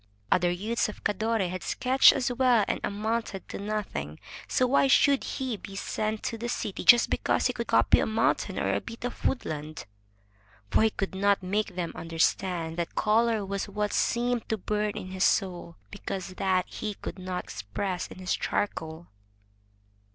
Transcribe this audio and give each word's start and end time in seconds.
Other 0.31 0.49
youths 0.49 0.89
of 0.89 1.03
Cadore 1.03 1.47
had 1.47 1.61
sketched 1.61 2.11
as 2.11 2.31
well 2.31 2.65
and 2.67 2.79
amounted 2.83 3.47
to 3.49 3.59
nothing. 3.59 4.19
So 4.47 4.65
why 4.65 4.87
should 4.87 5.23
he 5.23 5.57
be 5.57 5.75
sent 5.75 6.23
to 6.23 6.39
the 6.39 6.49
city 6.49 6.83
just 6.83 7.11
because 7.11 7.45
he 7.45 7.53
could 7.53 7.67
copy 7.67 7.99
a 7.99 8.07
mountain 8.07 8.57
or 8.57 8.73
a 8.73 8.81
bit 8.81 9.05
of 9.05 9.23
woodland? 9.23 9.85
For 10.71 10.81
he 10.81 10.89
could 10.89 11.13
not 11.13 11.43
make 11.43 11.75
them 11.75 11.91
understand 11.93 12.77
that 12.77 12.95
color 12.95 13.45
was 13.45 13.69
what 13.69 13.93
seemed 13.93 14.49
to 14.49 14.57
bum 14.57 14.91
in 14.95 15.11
his 15.11 15.23
soul, 15.23 15.75
because 15.91 16.29
that 16.29 16.65
he 16.67 16.95
could 16.95 17.19
not 17.19 17.43
express 17.43 18.09
with 18.09 18.27
charcoal. 18.31 19.05